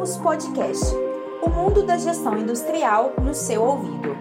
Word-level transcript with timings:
Somos 0.00 0.16
Podcast 0.16 0.94
o 1.42 1.50
mundo 1.50 1.82
da 1.84 1.98
gestão 1.98 2.38
industrial 2.38 3.12
no 3.22 3.34
seu 3.34 3.62
ouvido. 3.62 4.16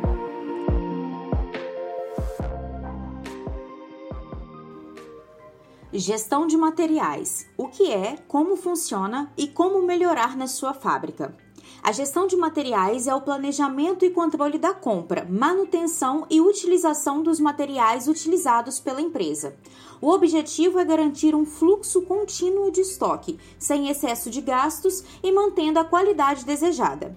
Gestão 5.94 6.47
de 6.47 6.58
materiais: 6.58 7.50
o 7.58 7.69
que 7.69 7.94
é, 7.94 8.18
como 8.28 8.58
funciona 8.58 9.31
e 9.37 9.47
como 9.47 9.81
melhorar 9.81 10.36
na 10.36 10.47
sua 10.47 10.73
fábrica. 10.73 11.33
A 11.81 11.91
gestão 11.91 12.28
de 12.28 12.35
materiais 12.35 13.07
é 13.07 13.15
o 13.15 13.21
planejamento 13.21 14.05
e 14.05 14.09
controle 14.09 14.58
da 14.58 14.73
compra, 14.73 15.26
manutenção 15.29 16.26
e 16.30 16.41
utilização 16.41 17.23
dos 17.23 17.39
materiais 17.39 18.08
utilizados 18.08 18.80
pela 18.80 19.02
empresa. 19.02 19.55
O 20.02 20.09
objetivo 20.09 20.80
é 20.80 20.86
garantir 20.86 21.36
um 21.36 21.45
fluxo 21.45 22.02
contínuo 22.03 22.72
de 22.72 22.81
estoque, 22.81 23.40
sem 23.58 23.90
excesso 23.90 24.30
de 24.30 24.41
gastos 24.41 25.03
e 25.23 25.31
mantendo 25.31 25.80
a 25.80 25.86
qualidade 25.86 26.45
desejada. 26.45 27.16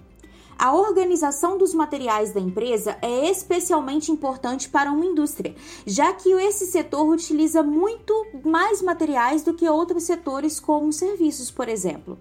A 0.57 0.73
organização 0.73 1.57
dos 1.57 1.73
materiais 1.73 2.31
da 2.31 2.39
empresa 2.39 2.97
é 3.01 3.29
especialmente 3.29 4.11
importante 4.11 4.69
para 4.69 4.91
uma 4.91 5.05
indústria, 5.05 5.55
já 5.85 6.13
que 6.13 6.29
esse 6.29 6.67
setor 6.67 7.09
utiliza 7.09 7.63
muito 7.63 8.13
mais 8.45 8.81
materiais 8.81 9.43
do 9.43 9.53
que 9.53 9.67
outros 9.67 10.03
setores, 10.03 10.59
como 10.59 10.93
serviços, 10.93 11.49
por 11.49 11.67
exemplo. 11.67 12.17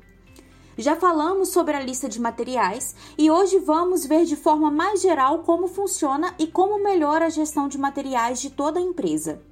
Já 0.76 0.96
falamos 0.96 1.50
sobre 1.50 1.76
a 1.76 1.80
lista 1.80 2.08
de 2.08 2.18
materiais 2.18 2.94
e 3.18 3.30
hoje 3.30 3.58
vamos 3.58 4.06
ver 4.06 4.24
de 4.24 4.36
forma 4.36 4.70
mais 4.70 5.02
geral 5.02 5.40
como 5.40 5.68
funciona 5.68 6.34
e 6.38 6.46
como 6.46 6.82
melhora 6.82 7.26
a 7.26 7.30
gestão 7.30 7.68
de 7.68 7.76
materiais 7.76 8.40
de 8.40 8.48
toda 8.48 8.80
a 8.80 8.82
empresa. 8.82 9.42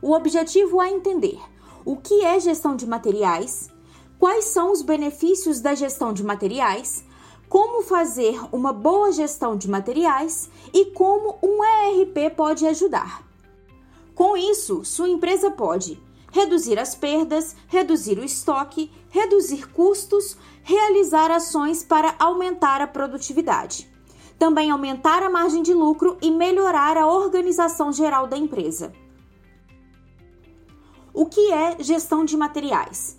O 0.00 0.12
objetivo 0.12 0.80
é 0.80 0.90
entender 0.90 1.40
o 1.84 1.96
que 1.96 2.24
é 2.24 2.38
gestão 2.38 2.76
de 2.76 2.86
materiais, 2.86 3.68
quais 4.16 4.44
são 4.44 4.70
os 4.70 4.82
benefícios 4.82 5.60
da 5.60 5.74
gestão 5.74 6.12
de 6.12 6.22
materiais, 6.22 7.04
como 7.48 7.82
fazer 7.82 8.40
uma 8.52 8.72
boa 8.72 9.10
gestão 9.10 9.56
de 9.56 9.68
materiais 9.68 10.48
e 10.72 10.86
como 10.86 11.38
um 11.42 11.58
ERP 11.64 12.36
pode 12.36 12.66
ajudar. 12.66 13.24
Com 14.14 14.36
isso, 14.36 14.84
sua 14.84 15.08
empresa 15.08 15.50
pode 15.50 16.00
reduzir 16.34 16.80
as 16.80 16.96
perdas, 16.96 17.54
reduzir 17.68 18.18
o 18.18 18.24
estoque, 18.24 18.90
reduzir 19.14 19.68
custos, 19.68 20.36
realizar 20.64 21.30
ações 21.30 21.84
para 21.84 22.16
aumentar 22.18 22.80
a 22.80 22.86
produtividade. 22.88 23.88
Também 24.36 24.72
aumentar 24.72 25.22
a 25.22 25.30
margem 25.30 25.62
de 25.62 25.72
lucro 25.72 26.18
e 26.20 26.32
melhorar 26.32 26.96
a 26.96 27.06
organização 27.06 27.92
geral 27.92 28.26
da 28.26 28.36
empresa. 28.36 28.92
O 31.12 31.26
que 31.26 31.52
é 31.52 31.76
gestão 31.78 32.24
de 32.24 32.36
materiais? 32.36 33.16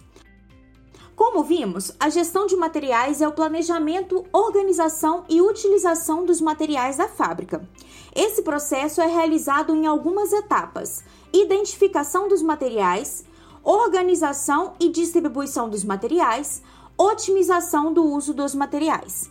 Como 1.16 1.46
vimos, 1.46 1.94
a 1.98 2.10
gestão 2.10 2.46
de 2.46 2.58
materiais 2.58 3.22
é 3.22 3.28
o 3.30 3.32
planejamento, 3.32 4.26
organização 4.34 5.24
e 5.30 5.42
utilização 5.42 6.26
dos 6.26 6.42
materiais 6.42 6.98
da 6.98 7.08
fábrica. 7.08 7.66
Esse 8.14 8.42
processo 8.42 9.00
é 9.00 9.08
realizado 9.08 9.74
em 9.74 9.88
algumas 9.88 10.34
etapas: 10.34 11.06
identificação 11.32 12.28
dos 12.28 12.42
materiais, 12.42 13.24
organização 13.66 14.74
e 14.80 14.90
distribuição 14.90 15.68
dos 15.68 15.84
materiais, 15.84 16.62
otimização 16.96 17.92
do 17.92 18.04
uso 18.06 18.32
dos 18.32 18.54
materiais. 18.54 19.30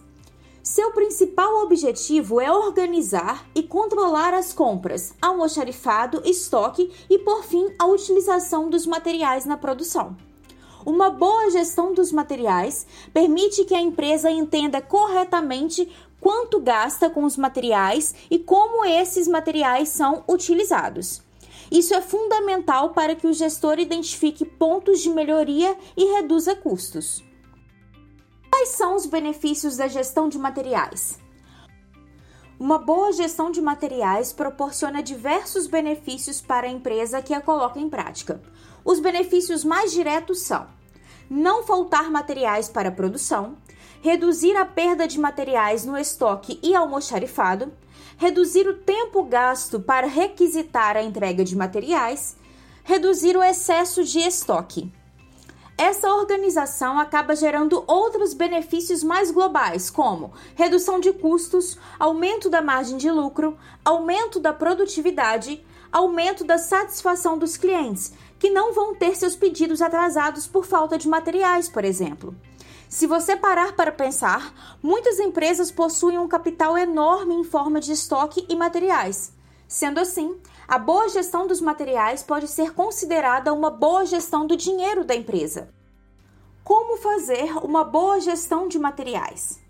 Seu 0.60 0.90
principal 0.90 1.62
objetivo 1.62 2.40
é 2.40 2.50
organizar 2.50 3.46
e 3.54 3.62
controlar 3.62 4.34
as 4.34 4.52
compras, 4.52 5.14
almoxarifado, 5.22 6.20
estoque 6.24 6.90
e, 7.08 7.18
por 7.18 7.44
fim, 7.44 7.72
a 7.78 7.86
utilização 7.86 8.68
dos 8.68 8.86
materiais 8.86 9.44
na 9.44 9.56
produção. 9.56 10.16
Uma 10.84 11.10
boa 11.10 11.50
gestão 11.50 11.94
dos 11.94 12.10
materiais 12.10 12.86
permite 13.12 13.64
que 13.64 13.74
a 13.74 13.80
empresa 13.80 14.30
entenda 14.30 14.82
corretamente 14.82 15.88
quanto 16.20 16.58
gasta 16.58 17.08
com 17.08 17.24
os 17.24 17.36
materiais 17.36 18.14
e 18.30 18.38
como 18.38 18.84
esses 18.84 19.28
materiais 19.28 19.90
são 19.90 20.24
utilizados. 20.26 21.23
Isso 21.74 21.92
é 21.92 22.00
fundamental 22.00 22.90
para 22.90 23.16
que 23.16 23.26
o 23.26 23.32
gestor 23.32 23.80
identifique 23.80 24.44
pontos 24.44 25.00
de 25.00 25.10
melhoria 25.10 25.76
e 25.96 26.04
reduza 26.12 26.54
custos. 26.54 27.20
Quais 28.48 28.68
são 28.68 28.94
os 28.94 29.06
benefícios 29.06 29.76
da 29.76 29.88
gestão 29.88 30.28
de 30.28 30.38
materiais? 30.38 31.18
Uma 32.60 32.78
boa 32.78 33.12
gestão 33.12 33.50
de 33.50 33.60
materiais 33.60 34.32
proporciona 34.32 35.02
diversos 35.02 35.66
benefícios 35.66 36.40
para 36.40 36.68
a 36.68 36.70
empresa 36.70 37.20
que 37.20 37.34
a 37.34 37.40
coloca 37.40 37.80
em 37.80 37.90
prática. 37.90 38.40
Os 38.84 39.00
benefícios 39.00 39.64
mais 39.64 39.90
diretos 39.90 40.42
são: 40.42 40.68
não 41.28 41.64
faltar 41.64 42.08
materiais 42.08 42.68
para 42.68 42.90
a 42.90 42.92
produção, 42.92 43.56
reduzir 44.04 44.54
a 44.54 44.66
perda 44.66 45.08
de 45.08 45.18
materiais 45.18 45.86
no 45.86 45.96
estoque 45.96 46.60
e 46.62 46.74
almoxarifado, 46.74 47.72
reduzir 48.18 48.68
o 48.68 48.74
tempo 48.74 49.22
gasto 49.22 49.80
para 49.80 50.06
requisitar 50.06 50.94
a 50.94 51.02
entrega 51.02 51.42
de 51.42 51.56
materiais, 51.56 52.36
reduzir 52.82 53.34
o 53.34 53.42
excesso 53.42 54.04
de 54.04 54.18
estoque. 54.18 54.92
Essa 55.78 56.12
organização 56.12 56.98
acaba 56.98 57.34
gerando 57.34 57.82
outros 57.86 58.34
benefícios 58.34 59.02
mais 59.02 59.30
globais, 59.30 59.88
como 59.88 60.34
redução 60.54 61.00
de 61.00 61.10
custos, 61.10 61.78
aumento 61.98 62.50
da 62.50 62.60
margem 62.60 62.98
de 62.98 63.10
lucro, 63.10 63.56
aumento 63.82 64.38
da 64.38 64.52
produtividade, 64.52 65.64
aumento 65.90 66.44
da 66.44 66.58
satisfação 66.58 67.38
dos 67.38 67.56
clientes, 67.56 68.12
que 68.38 68.50
não 68.50 68.74
vão 68.74 68.94
ter 68.94 69.16
seus 69.16 69.34
pedidos 69.34 69.80
atrasados 69.80 70.46
por 70.46 70.66
falta 70.66 70.98
de 70.98 71.08
materiais, 71.08 71.70
por 71.70 71.86
exemplo. 71.86 72.36
Se 72.94 73.08
você 73.08 73.34
parar 73.34 73.74
para 73.74 73.90
pensar, 73.90 74.54
muitas 74.80 75.18
empresas 75.18 75.68
possuem 75.68 76.16
um 76.16 76.28
capital 76.28 76.78
enorme 76.78 77.34
em 77.34 77.42
forma 77.42 77.80
de 77.80 77.90
estoque 77.90 78.46
e 78.48 78.54
materiais. 78.54 79.32
Sendo 79.66 79.98
assim, 79.98 80.40
a 80.68 80.78
boa 80.78 81.08
gestão 81.08 81.44
dos 81.44 81.60
materiais 81.60 82.22
pode 82.22 82.46
ser 82.46 82.72
considerada 82.72 83.52
uma 83.52 83.68
boa 83.68 84.06
gestão 84.06 84.46
do 84.46 84.56
dinheiro 84.56 85.04
da 85.04 85.12
empresa. 85.12 85.74
Como 86.62 86.96
fazer 86.96 87.58
uma 87.64 87.82
boa 87.82 88.20
gestão 88.20 88.68
de 88.68 88.78
materiais? 88.78 89.63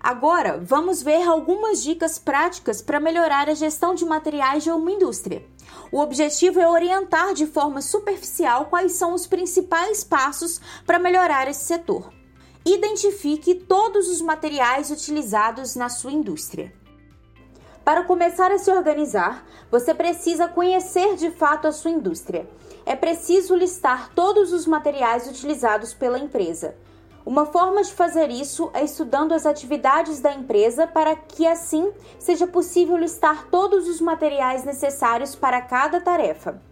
Agora, 0.00 0.58
vamos 0.62 1.02
ver 1.02 1.26
algumas 1.26 1.82
dicas 1.82 2.18
práticas 2.18 2.80
para 2.80 3.00
melhorar 3.00 3.48
a 3.48 3.54
gestão 3.54 3.94
de 3.94 4.04
materiais 4.04 4.62
de 4.62 4.70
uma 4.70 4.90
indústria. 4.90 5.44
O 5.90 6.00
objetivo 6.00 6.60
é 6.60 6.68
orientar 6.68 7.34
de 7.34 7.46
forma 7.46 7.80
superficial 7.80 8.66
quais 8.66 8.92
são 8.92 9.14
os 9.14 9.26
principais 9.26 10.04
passos 10.04 10.60
para 10.84 10.98
melhorar 10.98 11.48
esse 11.48 11.64
setor. 11.64 12.12
Identifique 12.64 13.54
todos 13.54 14.08
os 14.08 14.20
materiais 14.20 14.90
utilizados 14.90 15.76
na 15.76 15.88
sua 15.88 16.12
indústria. 16.12 16.72
Para 17.84 18.02
começar 18.02 18.50
a 18.50 18.58
se 18.58 18.68
organizar, 18.68 19.46
você 19.70 19.94
precisa 19.94 20.48
conhecer 20.48 21.14
de 21.14 21.30
fato 21.30 21.68
a 21.68 21.72
sua 21.72 21.92
indústria. 21.92 22.48
É 22.84 22.96
preciso 22.96 23.54
listar 23.54 24.10
todos 24.12 24.52
os 24.52 24.66
materiais 24.66 25.28
utilizados 25.28 25.94
pela 25.94 26.18
empresa. 26.18 26.76
Uma 27.26 27.44
forma 27.44 27.82
de 27.82 27.92
fazer 27.92 28.30
isso 28.30 28.70
é 28.72 28.84
estudando 28.84 29.32
as 29.32 29.44
atividades 29.44 30.20
da 30.20 30.32
empresa 30.32 30.86
para 30.86 31.16
que 31.16 31.44
assim 31.44 31.92
seja 32.20 32.46
possível 32.46 32.96
listar 32.96 33.48
todos 33.50 33.88
os 33.88 34.00
materiais 34.00 34.62
necessários 34.62 35.34
para 35.34 35.60
cada 35.60 36.00
tarefa. 36.00 36.62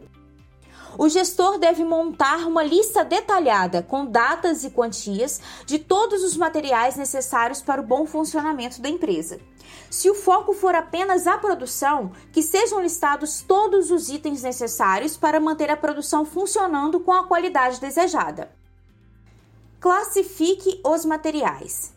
O 0.96 1.08
gestor 1.08 1.58
deve 1.58 1.82
montar 1.82 2.46
uma 2.46 2.62
lista 2.62 3.04
detalhada 3.04 3.82
com 3.82 4.06
datas 4.06 4.62
e 4.62 4.70
quantias 4.70 5.40
de 5.66 5.80
todos 5.80 6.22
os 6.22 6.36
materiais 6.36 6.94
necessários 6.94 7.60
para 7.60 7.80
o 7.80 7.84
bom 7.84 8.06
funcionamento 8.06 8.80
da 8.80 8.88
empresa. 8.88 9.40
Se 9.90 10.08
o 10.08 10.14
foco 10.14 10.52
for 10.52 10.76
apenas 10.76 11.26
a 11.26 11.36
produção, 11.36 12.12
que 12.32 12.42
sejam 12.42 12.80
listados 12.80 13.42
todos 13.42 13.90
os 13.90 14.08
itens 14.08 14.44
necessários 14.44 15.16
para 15.16 15.40
manter 15.40 15.68
a 15.68 15.76
produção 15.76 16.24
funcionando 16.24 17.00
com 17.00 17.12
a 17.12 17.26
qualidade 17.26 17.80
desejada. 17.80 18.48
Classifique 19.84 20.80
os 20.82 21.04
materiais. 21.04 21.92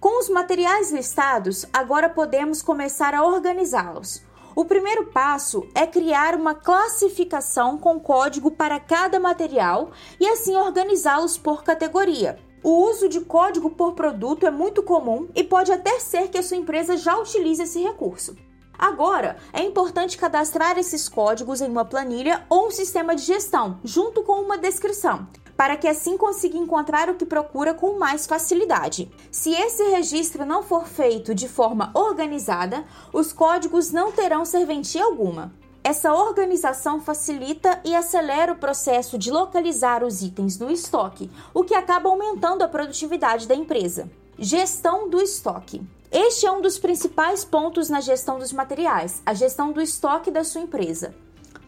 Com 0.00 0.18
os 0.18 0.28
materiais 0.28 0.90
listados, 0.90 1.64
agora 1.72 2.08
podemos 2.08 2.60
começar 2.60 3.14
a 3.14 3.24
organizá-los. 3.24 4.20
O 4.56 4.64
primeiro 4.64 5.06
passo 5.06 5.64
é 5.76 5.86
criar 5.86 6.34
uma 6.34 6.56
classificação 6.56 7.78
com 7.78 8.00
código 8.00 8.50
para 8.50 8.80
cada 8.80 9.20
material 9.20 9.92
e 10.18 10.26
assim 10.26 10.56
organizá-los 10.56 11.38
por 11.38 11.62
categoria. 11.62 12.36
O 12.64 12.90
uso 12.90 13.08
de 13.08 13.20
código 13.20 13.70
por 13.70 13.92
produto 13.92 14.44
é 14.44 14.50
muito 14.50 14.82
comum 14.82 15.28
e 15.36 15.44
pode 15.44 15.70
até 15.70 16.00
ser 16.00 16.30
que 16.30 16.38
a 16.38 16.42
sua 16.42 16.56
empresa 16.56 16.96
já 16.96 17.16
utilize 17.16 17.62
esse 17.62 17.80
recurso. 17.80 18.36
Agora, 18.76 19.36
é 19.52 19.62
importante 19.62 20.18
cadastrar 20.18 20.76
esses 20.76 21.08
códigos 21.08 21.60
em 21.60 21.68
uma 21.68 21.84
planilha 21.84 22.44
ou 22.50 22.66
um 22.66 22.70
sistema 22.72 23.14
de 23.14 23.22
gestão, 23.22 23.78
junto 23.84 24.24
com 24.24 24.40
uma 24.40 24.58
descrição, 24.58 25.28
para 25.56 25.76
que 25.76 25.88
assim 25.88 26.16
consiga 26.16 26.56
encontrar 26.56 27.08
o 27.08 27.14
que 27.14 27.24
procura 27.24 27.74
com 27.74 27.98
mais 27.98 28.26
facilidade. 28.26 29.10
Se 29.30 29.52
esse 29.52 29.82
registro 29.90 30.44
não 30.44 30.62
for 30.62 30.86
feito 30.86 31.34
de 31.34 31.48
forma 31.48 31.90
organizada, 31.94 32.84
os 33.12 33.32
códigos 33.32 33.90
não 33.90 34.12
terão 34.12 34.44
serventia 34.44 35.04
alguma. 35.04 35.52
Essa 35.84 36.14
organização 36.14 37.00
facilita 37.00 37.80
e 37.84 37.94
acelera 37.94 38.52
o 38.52 38.56
processo 38.56 39.18
de 39.18 39.32
localizar 39.32 40.04
os 40.04 40.22
itens 40.22 40.56
no 40.58 40.70
estoque, 40.70 41.28
o 41.52 41.64
que 41.64 41.74
acaba 41.74 42.08
aumentando 42.08 42.62
a 42.62 42.68
produtividade 42.68 43.48
da 43.48 43.54
empresa. 43.54 44.08
Gestão 44.38 45.10
do 45.10 45.20
estoque. 45.20 45.82
Este 46.10 46.46
é 46.46 46.52
um 46.52 46.60
dos 46.60 46.78
principais 46.78 47.44
pontos 47.44 47.88
na 47.88 48.00
gestão 48.00 48.38
dos 48.38 48.52
materiais, 48.52 49.22
a 49.26 49.34
gestão 49.34 49.72
do 49.72 49.80
estoque 49.80 50.30
da 50.30 50.44
sua 50.44 50.60
empresa. 50.60 51.14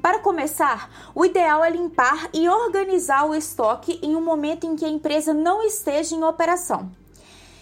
Para 0.04 0.18
começar, 0.18 1.10
o 1.14 1.24
ideal 1.24 1.64
é 1.64 1.70
limpar 1.70 2.28
e 2.34 2.46
organizar 2.46 3.24
o 3.24 3.34
estoque 3.34 3.98
em 4.02 4.14
um 4.14 4.20
momento 4.20 4.66
em 4.66 4.76
que 4.76 4.84
a 4.84 4.88
empresa 4.90 5.32
não 5.32 5.62
esteja 5.62 6.14
em 6.14 6.22
operação. 6.22 6.90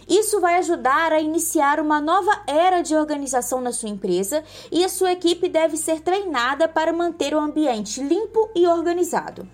Isso 0.09 0.41
vai 0.41 0.57
ajudar 0.57 1.13
a 1.13 1.21
iniciar 1.21 1.79
uma 1.79 2.01
nova 2.01 2.43
era 2.49 2.83
de 2.83 2.97
organização 2.97 3.61
na 3.61 3.71
sua 3.71 3.91
empresa 3.91 4.43
e 4.73 4.85
a 4.85 4.89
sua 4.89 5.13
equipe 5.13 5.49
deve 5.49 5.77
ser 5.77 6.01
treinada 6.01 6.67
para 6.67 6.93
manter 6.93 7.33
o 7.33 7.39
ambiente 7.39 8.03
limpo 8.03 8.51
e 8.57 8.67
organizado. 8.67 9.49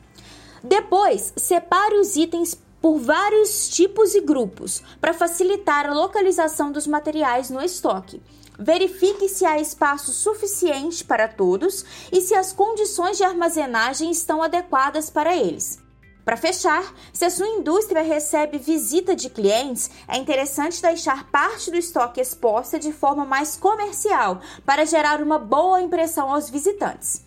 Depois, 0.65 1.35
separe 1.37 1.97
os 1.97 2.17
itens 2.17 2.59
por 2.81 2.99
vários 2.99 3.69
tipos 3.69 4.15
e 4.15 4.23
grupos 4.23 4.83
para 4.99 5.13
facilitar 5.13 5.85
a 5.85 5.93
localização 5.93 6.73
dos 6.73 6.87
materiais 6.87 7.51
no 7.51 7.61
estoque. 7.61 8.23
Verifique 8.59 9.29
se 9.29 9.47
há 9.47 9.61
espaço 9.61 10.13
suficiente 10.13 11.05
para 11.05 11.29
todos 11.29 11.85
e 12.11 12.21
se 12.21 12.35
as 12.35 12.53
condições 12.53 13.17
de 13.17 13.23
armazenagem 13.23 14.11
estão 14.11 14.43
adequadas 14.43 15.09
para 15.09 15.37
eles. 15.37 15.79
Para 16.25 16.37
fechar, 16.37 16.93
se 17.13 17.25
a 17.25 17.31
sua 17.31 17.47
indústria 17.47 18.03
recebe 18.03 18.59
visita 18.59 19.15
de 19.15 19.31
clientes, 19.31 19.91
é 20.09 20.19
interessante 20.19 20.83
deixar 20.83 21.31
parte 21.31 21.71
do 21.71 21.77
estoque 21.77 22.21
exposta 22.21 22.79
de 22.79 22.93
forma 22.93 23.25
mais 23.25 23.57
comercial 23.57 24.43
para 24.67 24.85
gerar 24.85 25.23
uma 25.23 25.39
boa 25.39 25.81
impressão 25.81 26.31
aos 26.31 26.51
visitantes. 26.51 27.25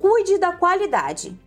Cuide 0.00 0.38
da 0.38 0.52
qualidade. 0.52 1.38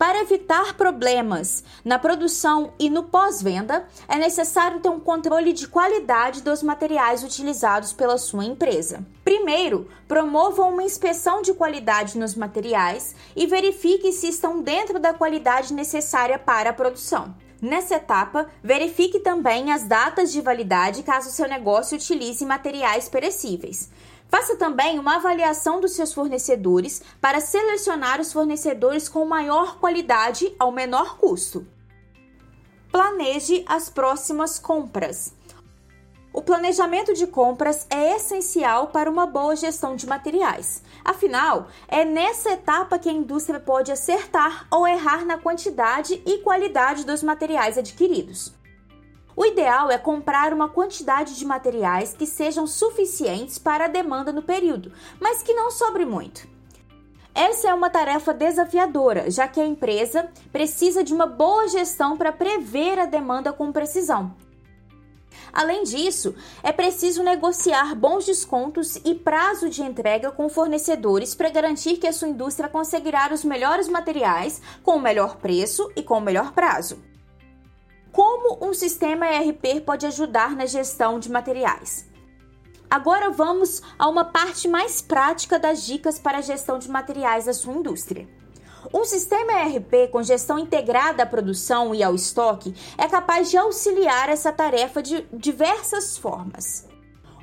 Para 0.00 0.22
evitar 0.22 0.78
problemas 0.78 1.62
na 1.84 1.98
produção 1.98 2.72
e 2.78 2.88
no 2.88 3.02
pós-venda, 3.02 3.86
é 4.08 4.16
necessário 4.16 4.80
ter 4.80 4.88
um 4.88 4.98
controle 4.98 5.52
de 5.52 5.68
qualidade 5.68 6.40
dos 6.40 6.62
materiais 6.62 7.22
utilizados 7.22 7.92
pela 7.92 8.16
sua 8.16 8.46
empresa. 8.46 9.04
Primeiro, 9.22 9.90
promova 10.08 10.62
uma 10.62 10.82
inspeção 10.82 11.42
de 11.42 11.52
qualidade 11.52 12.16
nos 12.16 12.34
materiais 12.34 13.14
e 13.36 13.46
verifique 13.46 14.10
se 14.10 14.28
estão 14.28 14.62
dentro 14.62 14.98
da 14.98 15.12
qualidade 15.12 15.74
necessária 15.74 16.38
para 16.38 16.70
a 16.70 16.72
produção. 16.72 17.34
Nessa 17.60 17.96
etapa, 17.96 18.48
verifique 18.62 19.20
também 19.20 19.70
as 19.70 19.84
datas 19.84 20.32
de 20.32 20.40
validade 20.40 21.02
caso 21.02 21.30
seu 21.30 21.46
negócio 21.46 21.96
utilize 21.96 22.44
materiais 22.46 23.08
perecíveis. 23.08 23.90
Faça 24.28 24.56
também 24.56 24.98
uma 24.98 25.16
avaliação 25.16 25.80
dos 25.80 25.92
seus 25.92 26.14
fornecedores 26.14 27.02
para 27.20 27.40
selecionar 27.40 28.20
os 28.20 28.32
fornecedores 28.32 29.08
com 29.08 29.24
maior 29.24 29.78
qualidade 29.78 30.54
ao 30.58 30.72
menor 30.72 31.18
custo. 31.18 31.66
Planeje 32.90 33.64
as 33.68 33.90
próximas 33.90 34.58
compras. 34.58 35.34
O 36.32 36.40
planejamento 36.40 37.12
de 37.12 37.26
compras 37.26 37.86
é 37.90 38.14
essencial 38.14 38.86
para 38.88 39.10
uma 39.10 39.26
boa 39.26 39.56
gestão 39.56 39.96
de 39.96 40.06
materiais. 40.06 40.80
Afinal, 41.04 41.66
é 41.88 42.04
nessa 42.04 42.52
etapa 42.52 43.00
que 43.00 43.08
a 43.08 43.12
indústria 43.12 43.58
pode 43.58 43.90
acertar 43.90 44.64
ou 44.70 44.86
errar 44.86 45.24
na 45.24 45.38
quantidade 45.38 46.22
e 46.24 46.38
qualidade 46.38 47.04
dos 47.04 47.20
materiais 47.20 47.76
adquiridos. 47.76 48.54
O 49.34 49.44
ideal 49.44 49.90
é 49.90 49.98
comprar 49.98 50.52
uma 50.52 50.68
quantidade 50.68 51.36
de 51.36 51.44
materiais 51.44 52.14
que 52.14 52.26
sejam 52.26 52.64
suficientes 52.64 53.58
para 53.58 53.86
a 53.86 53.88
demanda 53.88 54.32
no 54.32 54.42
período, 54.42 54.92
mas 55.18 55.42
que 55.42 55.54
não 55.54 55.70
sobre 55.70 56.04
muito. 56.04 56.46
Essa 57.34 57.70
é 57.70 57.74
uma 57.74 57.90
tarefa 57.90 58.32
desafiadora, 58.32 59.30
já 59.30 59.48
que 59.48 59.60
a 59.60 59.66
empresa 59.66 60.28
precisa 60.52 61.02
de 61.02 61.12
uma 61.12 61.26
boa 61.26 61.66
gestão 61.68 62.16
para 62.16 62.30
prever 62.30 62.98
a 63.00 63.06
demanda 63.06 63.52
com 63.52 63.72
precisão. 63.72 64.34
Além 65.52 65.82
disso, 65.82 66.34
é 66.62 66.72
preciso 66.72 67.22
negociar 67.22 67.94
bons 67.94 68.24
descontos 68.26 68.96
e 69.04 69.14
prazo 69.14 69.68
de 69.68 69.82
entrega 69.82 70.30
com 70.30 70.48
fornecedores 70.48 71.34
para 71.34 71.50
garantir 71.50 71.96
que 71.96 72.06
a 72.06 72.12
sua 72.12 72.28
indústria 72.28 72.68
conseguirá 72.68 73.30
os 73.32 73.44
melhores 73.44 73.88
materiais 73.88 74.60
com 74.82 74.96
o 74.96 75.00
melhor 75.00 75.36
preço 75.36 75.90
e 75.96 76.02
com 76.02 76.18
o 76.18 76.20
melhor 76.20 76.52
prazo. 76.52 77.02
Como 78.12 78.58
um 78.64 78.74
sistema 78.74 79.26
ERP 79.26 79.82
pode 79.84 80.06
ajudar 80.06 80.56
na 80.56 80.66
gestão 80.66 81.18
de 81.18 81.30
materiais? 81.30 82.08
Agora 82.90 83.30
vamos 83.30 83.80
a 83.96 84.08
uma 84.08 84.24
parte 84.24 84.66
mais 84.66 85.00
prática 85.00 85.60
das 85.60 85.86
dicas 85.86 86.18
para 86.18 86.38
a 86.38 86.42
gestão 86.42 86.76
de 86.76 86.90
materiais 86.90 87.44
da 87.44 87.54
sua 87.54 87.72
indústria. 87.72 88.28
Um 88.92 89.04
sistema 89.04 89.52
ERP 89.52 90.10
com 90.10 90.22
gestão 90.22 90.58
integrada 90.58 91.22
à 91.22 91.26
produção 91.26 91.94
e 91.94 92.02
ao 92.02 92.14
estoque 92.14 92.74
é 92.96 93.06
capaz 93.06 93.50
de 93.50 93.56
auxiliar 93.56 94.28
essa 94.30 94.50
tarefa 94.50 95.02
de 95.02 95.26
diversas 95.32 96.16
formas. 96.16 96.88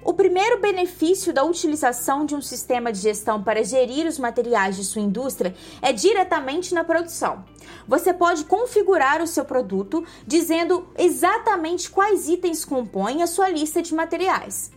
O 0.03 0.13
primeiro 0.13 0.59
benefício 0.59 1.33
da 1.33 1.43
utilização 1.43 2.25
de 2.25 2.33
um 2.33 2.41
sistema 2.41 2.91
de 2.91 2.99
gestão 2.99 3.43
para 3.43 3.63
gerir 3.63 4.07
os 4.07 4.17
materiais 4.17 4.75
de 4.75 4.83
sua 4.83 5.01
indústria 5.01 5.53
é 5.81 5.91
diretamente 5.91 6.73
na 6.73 6.83
produção. 6.83 7.43
Você 7.87 8.13
pode 8.13 8.45
configurar 8.45 9.21
o 9.21 9.27
seu 9.27 9.43
produto 9.43 10.05
dizendo 10.25 10.87
exatamente 10.97 11.89
quais 11.89 12.29
itens 12.29 12.63
compõem 12.63 13.21
a 13.21 13.27
sua 13.27 13.49
lista 13.49 13.81
de 13.81 13.93
materiais. 13.93 14.71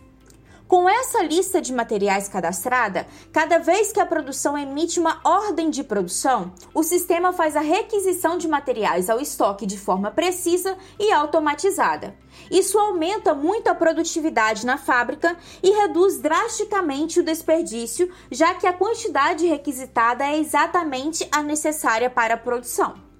Com 0.71 0.87
essa 0.87 1.21
lista 1.21 1.61
de 1.61 1.73
materiais 1.73 2.29
cadastrada, 2.29 3.05
cada 3.33 3.57
vez 3.57 3.91
que 3.91 3.99
a 3.99 4.05
produção 4.05 4.57
emite 4.57 5.01
uma 5.01 5.19
ordem 5.21 5.69
de 5.69 5.83
produção, 5.83 6.53
o 6.73 6.81
sistema 6.81 7.33
faz 7.33 7.57
a 7.57 7.59
requisição 7.59 8.37
de 8.37 8.47
materiais 8.47 9.09
ao 9.09 9.19
estoque 9.19 9.65
de 9.65 9.77
forma 9.77 10.11
precisa 10.11 10.77
e 10.97 11.11
automatizada. 11.11 12.15
Isso 12.49 12.79
aumenta 12.79 13.33
muito 13.33 13.67
a 13.67 13.75
produtividade 13.75 14.65
na 14.65 14.77
fábrica 14.77 15.35
e 15.61 15.71
reduz 15.71 16.21
drasticamente 16.21 17.19
o 17.19 17.23
desperdício, 17.23 18.09
já 18.31 18.53
que 18.55 18.65
a 18.65 18.71
quantidade 18.71 19.45
requisitada 19.45 20.23
é 20.23 20.39
exatamente 20.39 21.27
a 21.33 21.43
necessária 21.43 22.09
para 22.09 22.35
a 22.35 22.37
produção. 22.37 23.10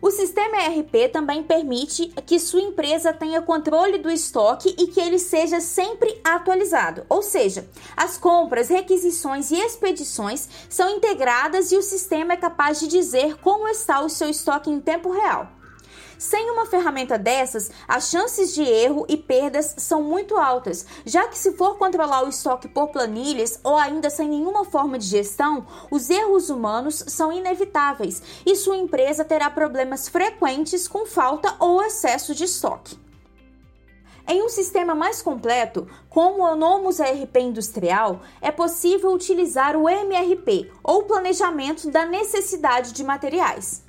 O 0.00 0.10
sistema 0.10 0.56
ERP 0.56 1.10
também 1.12 1.42
permite 1.42 2.06
que 2.24 2.38
sua 2.38 2.60
empresa 2.60 3.12
tenha 3.12 3.42
controle 3.42 3.98
do 3.98 4.10
estoque 4.10 4.74
e 4.78 4.86
que 4.86 5.00
ele 5.00 5.18
seja 5.18 5.60
sempre 5.60 6.20
atualizado, 6.22 7.04
ou 7.08 7.20
seja, 7.20 7.68
as 7.96 8.16
compras, 8.16 8.68
requisições 8.68 9.50
e 9.50 9.56
expedições 9.56 10.48
são 10.68 10.88
integradas 10.88 11.72
e 11.72 11.76
o 11.76 11.82
sistema 11.82 12.34
é 12.34 12.36
capaz 12.36 12.78
de 12.78 12.86
dizer 12.86 13.36
como 13.38 13.66
está 13.68 14.00
o 14.00 14.08
seu 14.08 14.28
estoque 14.28 14.70
em 14.70 14.80
tempo 14.80 15.10
real. 15.10 15.57
Sem 16.18 16.50
uma 16.50 16.66
ferramenta 16.66 17.16
dessas, 17.16 17.70
as 17.86 18.10
chances 18.10 18.52
de 18.52 18.62
erro 18.62 19.06
e 19.08 19.16
perdas 19.16 19.76
são 19.78 20.02
muito 20.02 20.36
altas, 20.36 20.84
já 21.06 21.28
que 21.28 21.38
se 21.38 21.52
for 21.52 21.78
controlar 21.78 22.24
o 22.24 22.28
estoque 22.28 22.66
por 22.66 22.88
planilhas 22.88 23.60
ou 23.62 23.76
ainda 23.76 24.10
sem 24.10 24.28
nenhuma 24.28 24.64
forma 24.64 24.98
de 24.98 25.06
gestão, 25.06 25.64
os 25.92 26.10
erros 26.10 26.50
humanos 26.50 27.04
são 27.06 27.32
inevitáveis 27.32 28.20
e 28.44 28.56
sua 28.56 28.76
empresa 28.76 29.24
terá 29.24 29.48
problemas 29.48 30.08
frequentes 30.08 30.88
com 30.88 31.06
falta 31.06 31.54
ou 31.60 31.80
excesso 31.80 32.34
de 32.34 32.42
estoque. 32.42 32.98
Em 34.26 34.42
um 34.42 34.48
sistema 34.48 34.96
mais 34.96 35.22
completo, 35.22 35.86
como 36.10 36.42
o 36.42 36.56
Nomus 36.56 36.98
ERP 36.98 37.36
industrial, 37.38 38.20
é 38.42 38.50
possível 38.50 39.12
utilizar 39.12 39.76
o 39.76 39.88
MRP, 39.88 40.70
ou 40.82 41.04
Planejamento 41.04 41.90
da 41.90 42.04
Necessidade 42.04 42.92
de 42.92 43.04
Materiais. 43.04 43.87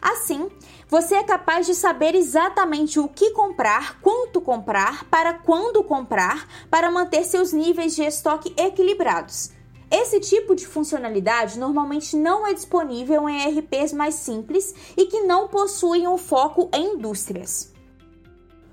Assim, 0.00 0.50
você 0.88 1.16
é 1.16 1.22
capaz 1.22 1.66
de 1.66 1.74
saber 1.74 2.14
exatamente 2.14 2.98
o 2.98 3.06
que 3.06 3.30
comprar, 3.30 4.00
quanto 4.00 4.40
comprar, 4.40 5.04
para 5.04 5.34
quando 5.34 5.84
comprar, 5.84 6.48
para 6.70 6.90
manter 6.90 7.24
seus 7.24 7.52
níveis 7.52 7.94
de 7.94 8.02
estoque 8.02 8.54
equilibrados. 8.56 9.50
Esse 9.90 10.20
tipo 10.20 10.54
de 10.54 10.66
funcionalidade 10.66 11.58
normalmente 11.58 12.16
não 12.16 12.46
é 12.46 12.54
disponível 12.54 13.28
em 13.28 13.42
ERPs 13.42 13.92
mais 13.92 14.14
simples 14.14 14.74
e 14.96 15.06
que 15.06 15.22
não 15.22 15.48
possuem 15.48 16.08
um 16.08 16.16
foco 16.16 16.70
em 16.72 16.94
indústrias. 16.94 17.72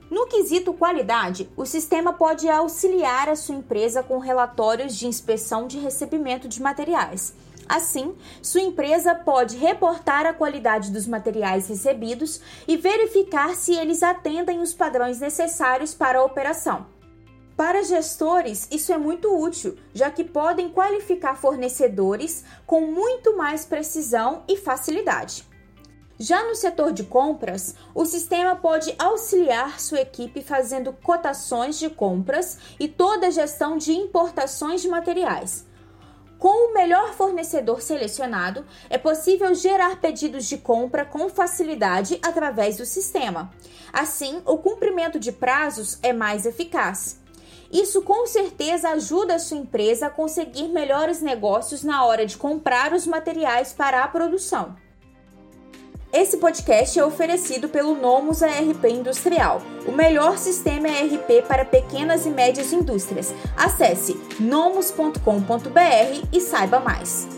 No 0.10 0.28
quesito 0.28 0.74
qualidade, 0.74 1.50
o 1.58 1.66
sistema 1.66 2.14
pode 2.14 2.48
auxiliar 2.48 3.28
a 3.28 3.36
sua 3.36 3.56
empresa 3.56 4.02
com 4.02 4.20
relatórios 4.20 4.96
de 4.96 5.08
inspeção 5.08 5.68
de 5.68 5.78
recebimento 5.78 6.48
de 6.48 6.62
materiais 6.62 7.34
Assim, 7.68 8.16
sua 8.42 8.62
empresa 8.62 9.14
pode 9.14 9.58
reportar 9.58 10.26
a 10.26 10.34
qualidade 10.34 10.90
dos 10.90 11.06
materiais 11.06 11.68
recebidos 11.68 12.40
e 12.66 12.78
verificar 12.78 13.56
se 13.56 13.76
eles 13.76 14.02
atendem 14.02 14.62
os 14.62 14.74
padrões 14.74 15.20
necessários 15.20 15.94
para 15.94 16.20
a 16.20 16.24
operação. 16.24 16.88
Para 17.58 17.84
gestores, 17.84 18.68
isso 18.72 18.94
é 18.94 18.98
muito 18.98 19.36
útil, 19.36 19.76
já 19.94 20.10
que 20.10 20.24
podem 20.24 20.70
qualificar 20.70 21.36
fornecedores 21.36 22.46
com 22.66 22.82
muito 22.82 23.36
mais 23.36 23.66
precisão 23.66 24.44
e 24.48 24.56
facilidade. 24.56 25.44
Já 26.20 26.44
no 26.48 26.56
setor 26.56 26.94
de 26.94 27.04
compras, 27.04 27.76
o 27.94 28.06
sistema 28.06 28.56
pode 28.56 28.96
auxiliar 28.98 29.80
sua 29.80 30.02
equipe 30.02 30.42
fazendo 30.42 30.94
cotações 30.94 31.78
de 31.78 31.90
compras 31.90 32.58
e 32.80 32.88
toda 32.88 33.28
a 33.28 33.32
gestão 33.32 33.78
de 33.78 33.92
importações 33.92 34.82
de 34.82 34.88
materiais 34.88 35.67
Com 36.39 36.70
o 36.70 36.74
melhor 36.74 37.13
fornecedor 37.13 37.82
selecionado, 37.82 38.63
é 38.89 38.98
possível 38.98 39.56
gerar 39.56 40.00
pedidos 40.00 40.46
de 40.46 40.58
compra 40.58 41.03
com 41.03 41.29
facilidade 41.29 42.20
através 42.22 42.77
do 42.77 42.86
sistema. 42.86 43.51
Assim, 43.91 44.41
o 44.46 44.58
cumprimento 44.58 45.20
de 45.20 45.32
prazos 45.32 45.98
é 46.03 46.13
mais 46.13 46.46
eficaz. 46.46 47.20
Isso 47.72 48.03
com 48.03 48.25
certeza 48.27 48.89
ajuda 48.89 49.36
a 49.36 49.39
sua 49.39 49.58
empresa 49.58 50.08
a 50.08 50.12
conseguir 50.12 50.70
melhores 50.70 51.22
negócios 51.22 51.84
na 51.84 52.06
hora 52.06 52.25
de 52.25 52.38
comprar 52.38 52.94
os 52.94 53.08
materiais 53.08 53.74
para 53.74 54.03
a 54.03 54.08
produção. 54.08 54.75
Esse 56.12 56.38
podcast 56.38 56.98
é 56.98 57.04
oferecido 57.04 57.68
pelo 57.68 57.94
Nomus 57.94 58.42
ARP 58.42 58.86
Industrial, 58.86 59.62
o 59.86 59.92
melhor 59.92 60.38
sistema 60.38 60.88
ERP 60.88 61.46
para 61.48 61.66
pequenas 61.66 62.26
e 62.26 62.30
médias 62.30 62.72
indústrias. 62.72 63.34
Acesse 63.58 64.18
nomus.com.br 64.40 65.20
e 66.32 66.40
saiba 66.40 66.80
mais. 66.80 67.37